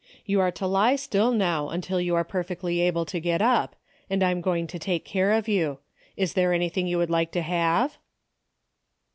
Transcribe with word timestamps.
You 0.25 0.39
are 0.41 0.49
to 0.53 0.65
lie 0.65 0.95
still 0.95 1.31
now 1.31 1.69
until 1.69 2.01
you 2.01 2.15
are 2.15 2.23
perfectly 2.23 2.79
able 2.79 3.05
to 3.05 3.19
get 3.19 3.39
up, 3.39 3.75
and 4.09 4.23
I 4.23 4.31
am 4.31 4.41
going 4.41 4.65
to 4.65 4.79
take 4.79 5.05
care 5.05 5.31
of 5.31 5.47
you. 5.47 5.77
Is 6.17 6.33
there 6.33 6.53
anything 6.53 6.87
you 6.87 6.97
would 6.97 7.11
like 7.11 7.31
to 7.33 7.43
have 7.43 7.99